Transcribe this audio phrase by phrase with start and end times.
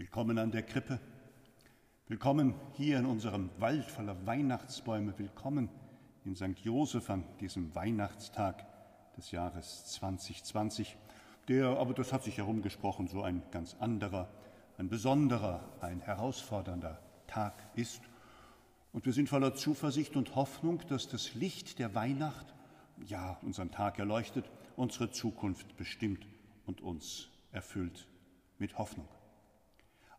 [0.00, 0.98] Willkommen an der Krippe.
[2.08, 5.12] Willkommen hier in unserem Wald voller Weihnachtsbäume.
[5.18, 5.68] Willkommen
[6.24, 6.58] in St.
[6.62, 8.64] Joseph an diesem Weihnachtstag
[9.18, 10.96] des Jahres 2020,
[11.48, 14.30] der, aber das hat sich herumgesprochen, so ein ganz anderer,
[14.78, 18.00] ein besonderer, ein herausfordernder Tag ist.
[18.94, 22.54] Und wir sind voller Zuversicht und Hoffnung, dass das Licht der Weihnacht,
[23.04, 26.26] ja, unseren Tag erleuchtet, unsere Zukunft bestimmt
[26.64, 28.08] und uns erfüllt
[28.58, 29.06] mit Hoffnung.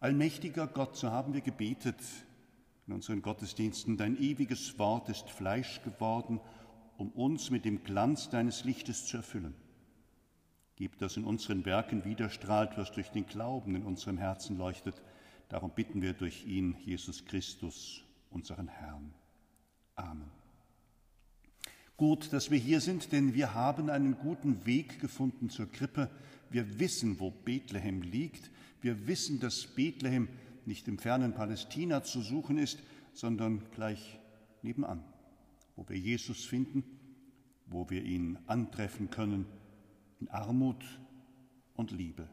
[0.00, 2.00] Allmächtiger Gott, so haben wir gebetet
[2.86, 6.40] in unseren Gottesdiensten, dein ewiges Wort ist Fleisch geworden,
[6.96, 9.54] um uns mit dem Glanz deines Lichtes zu erfüllen.
[10.76, 15.02] Gib, dass in unseren Werken widerstrahlt, was durch den Glauben in unserem Herzen leuchtet.
[15.50, 19.12] Darum bitten wir durch ihn, Jesus Christus, unseren Herrn.
[19.96, 20.39] Amen.
[22.00, 26.08] Gut, dass wir hier sind, denn wir haben einen guten Weg gefunden zur Krippe.
[26.48, 28.50] Wir wissen, wo Bethlehem liegt.
[28.80, 30.30] Wir wissen, dass Bethlehem
[30.64, 32.78] nicht im fernen Palästina zu suchen ist,
[33.12, 34.18] sondern gleich
[34.62, 35.04] nebenan,
[35.76, 36.84] wo wir Jesus finden,
[37.66, 39.44] wo wir ihn antreffen können
[40.20, 40.82] in Armut
[41.74, 42.30] und Liebe.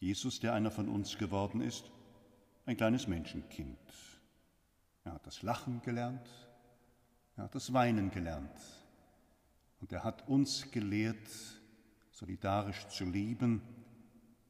[0.00, 1.90] Jesus, der einer von uns geworden ist,
[2.66, 3.78] ein kleines Menschenkind.
[5.04, 6.49] Er hat das Lachen gelernt,
[7.40, 8.52] er hat das Weinen gelernt
[9.80, 11.16] und er hat uns gelehrt,
[12.10, 13.62] solidarisch zu lieben,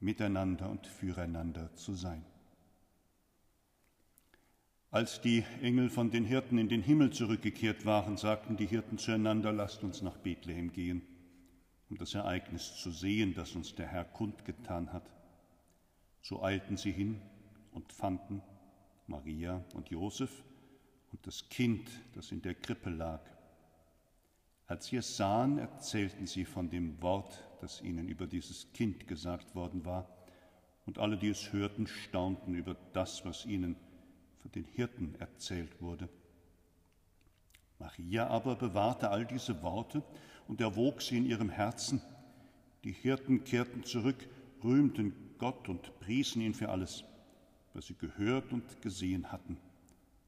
[0.00, 2.24] miteinander und füreinander zu sein.
[4.90, 9.52] Als die Engel von den Hirten in den Himmel zurückgekehrt waren, sagten die Hirten zueinander,
[9.52, 11.02] lasst uns nach Bethlehem gehen,
[11.90, 15.04] um das Ereignis zu sehen, das uns der Herr kundgetan hat.
[16.22, 17.20] So eilten sie hin
[17.72, 18.40] und fanden
[19.06, 20.42] Maria und Josef
[21.12, 23.20] und das Kind, das in der Krippe lag.
[24.66, 29.54] Als sie es sahen, erzählten sie von dem Wort, das ihnen über dieses Kind gesagt
[29.54, 30.08] worden war,
[30.84, 33.76] und alle, die es hörten, staunten über das, was ihnen
[34.38, 36.08] von den Hirten erzählt wurde.
[37.78, 40.02] Maria aber bewahrte all diese Worte
[40.48, 42.00] und erwog sie in ihrem Herzen.
[42.84, 44.28] Die Hirten kehrten zurück,
[44.64, 47.04] rühmten Gott und priesen ihn für alles,
[47.74, 49.58] was sie gehört und gesehen hatten,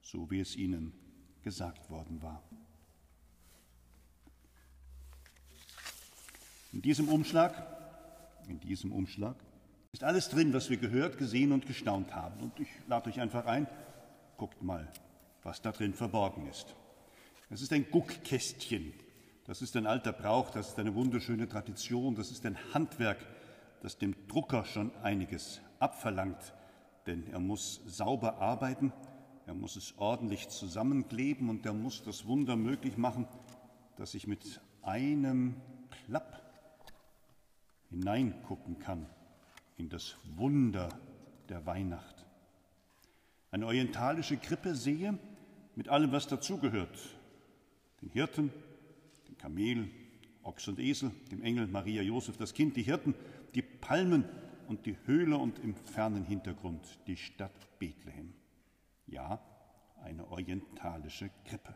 [0.03, 0.93] so wie es ihnen
[1.43, 2.43] gesagt worden war.
[6.72, 7.66] In diesem Umschlag,
[8.49, 9.37] in diesem Umschlag
[9.93, 12.41] ist alles drin, was wir gehört, gesehen und gestaunt haben.
[12.41, 13.66] Und ich lade euch einfach ein,
[14.37, 14.93] guckt mal,
[15.43, 16.77] was da drin verborgen ist.
[17.49, 18.93] Es ist ein Guckkästchen.
[19.47, 23.19] Das ist ein alter Brauch, das ist eine wunderschöne Tradition, das ist ein Handwerk,
[23.82, 26.53] das dem Drucker schon einiges abverlangt,
[27.06, 28.93] denn er muss sauber arbeiten,
[29.50, 33.27] er muss es ordentlich zusammenkleben und er muss das Wunder möglich machen,
[33.97, 35.56] dass ich mit einem
[35.91, 36.41] Klapp
[37.88, 39.06] hineingucken kann
[39.77, 40.88] in das Wunder
[41.49, 42.25] der Weihnacht.
[43.50, 45.19] Eine orientalische Krippe sehe
[45.75, 46.97] mit allem, was dazugehört.
[48.03, 48.53] Den Hirten,
[49.27, 49.91] den Kamel,
[50.44, 53.17] Ochs und Esel, dem Engel Maria Josef, das Kind, die Hirten,
[53.56, 54.27] die Palmen
[54.69, 57.50] und die Höhle und im fernen Hintergrund die Stadt
[57.81, 58.32] Bethlehem.
[59.10, 59.41] Ja,
[60.03, 61.75] eine orientalische Krippe.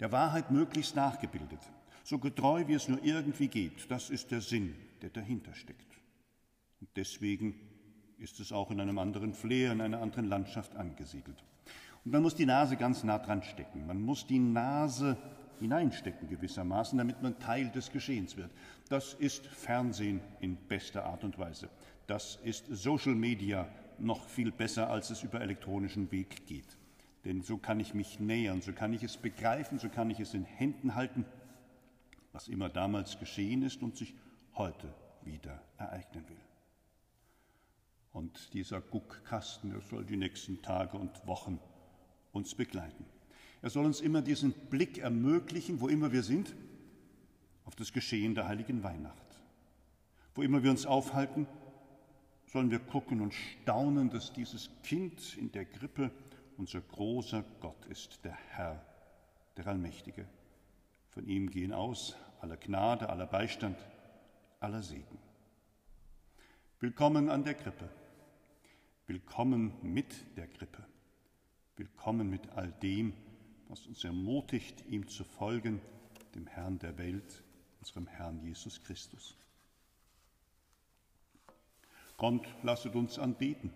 [0.00, 1.60] Der Wahrheit möglichst nachgebildet,
[2.02, 3.90] so getreu wie es nur irgendwie geht.
[3.90, 5.98] Das ist der Sinn, der dahinter steckt.
[6.80, 7.54] Und deswegen
[8.18, 11.44] ist es auch in einem anderen Flair, in einer anderen Landschaft angesiedelt.
[12.04, 13.86] Und man muss die Nase ganz nah dran stecken.
[13.86, 15.18] Man muss die Nase
[15.60, 18.50] hineinstecken gewissermaßen, damit man Teil des Geschehens wird.
[18.88, 21.68] Das ist Fernsehen in bester Art und Weise.
[22.06, 23.68] Das ist Social Media
[24.00, 26.76] noch viel besser, als es über elektronischen Weg geht.
[27.24, 30.34] Denn so kann ich mich nähern, so kann ich es begreifen, so kann ich es
[30.34, 31.24] in Händen halten
[32.32, 34.14] was immer damals geschehen ist und sich
[34.54, 36.36] heute wieder ereignen will.
[38.12, 41.60] Und dieser Guckkasten, der soll die nächsten Tage und Wochen
[42.32, 43.04] uns begleiten.
[43.62, 46.54] Er soll uns immer diesen Blick ermöglichen, wo immer wir sind,
[47.64, 49.16] auf das Geschehen der heiligen Weihnacht.
[50.34, 51.46] Wo immer wir uns aufhalten,
[52.50, 56.10] sollen wir gucken und staunen, dass dieses Kind in der Krippe
[56.56, 58.84] unser großer Gott ist, der Herr,
[59.56, 60.26] der Allmächtige.
[61.10, 63.78] Von ihm gehen aus aller Gnade, aller Beistand,
[64.58, 65.18] aller Segen.
[66.80, 67.88] Willkommen an der Krippe.
[69.06, 70.84] Willkommen mit der Krippe.
[71.76, 73.12] Willkommen mit all dem,
[73.68, 75.80] was uns ermutigt, ihm zu folgen,
[76.34, 77.44] dem Herrn der Welt,
[77.78, 79.36] unserem Herrn Jesus Christus.
[82.20, 83.72] Kommt, lasset uns anbeten.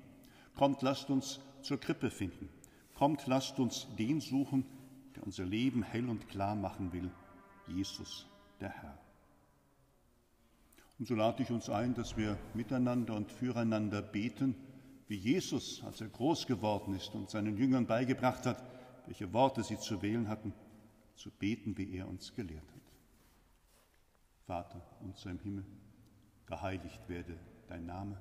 [0.54, 2.50] Kommt, lasst uns zur Krippe finden.
[2.94, 4.66] Kommt, lasst uns den suchen,
[5.16, 7.10] der unser Leben hell und klar machen will
[7.66, 8.28] Jesus,
[8.60, 8.98] der Herr.
[10.98, 14.74] Und so lade ich uns ein, dass wir miteinander und füreinander beten, wie
[15.08, 18.62] wie Jesus, als er groß geworden ist und seinen Jüngern beigebracht hat,
[19.06, 20.52] welche Worte sie zu wählen hatten,
[21.14, 22.92] zu beten, wie er uns gelehrt hat.
[24.46, 25.64] Vater unser im Himmel,
[26.46, 27.38] geheiligt werde
[27.68, 28.20] dein Name,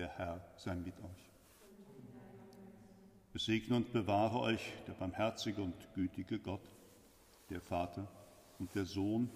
[0.00, 1.30] Der Herr sei mit euch.
[3.34, 6.66] Besegne und bewahre euch der barmherzige und gütige Gott,
[7.50, 8.08] der Vater
[8.58, 9.28] und der Sohn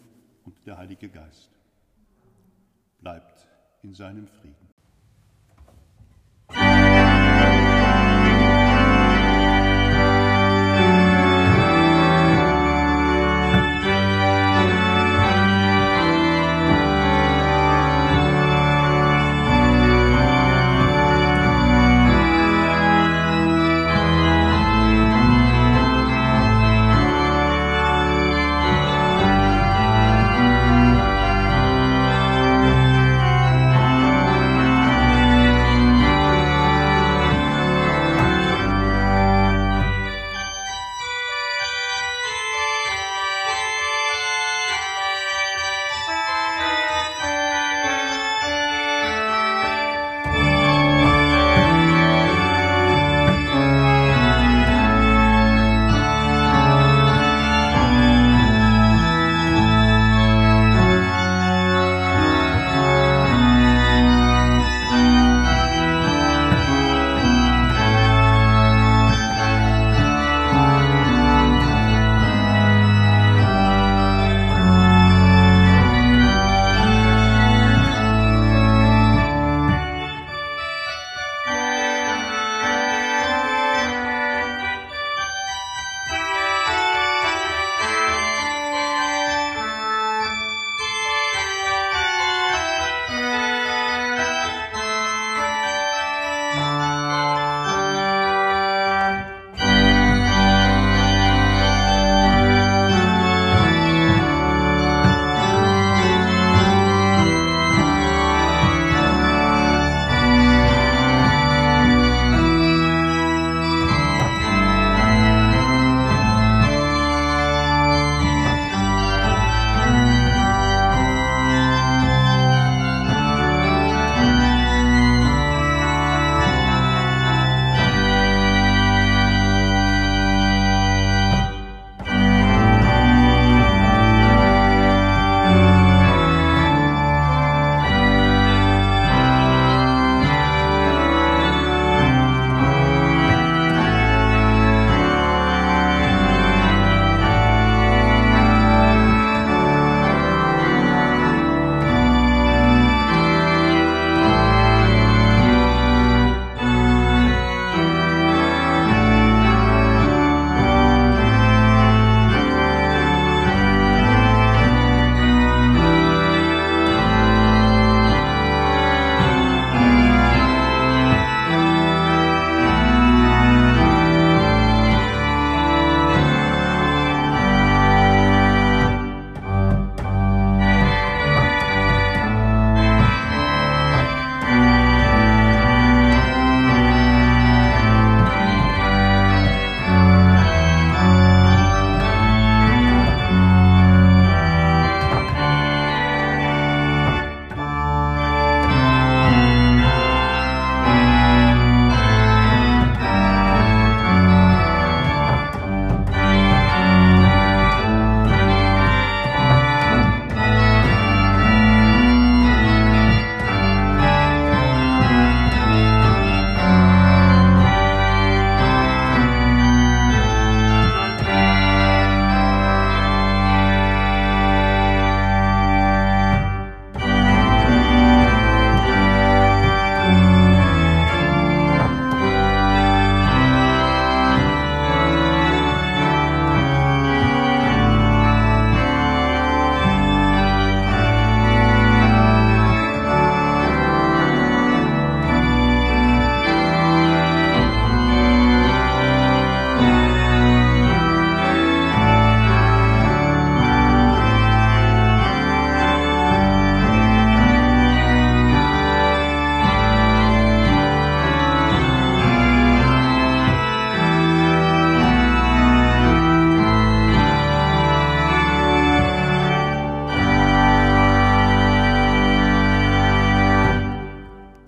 [0.47, 1.51] und der Heilige Geist.
[2.99, 3.47] Bleibt
[3.83, 4.74] in seinem Frieden.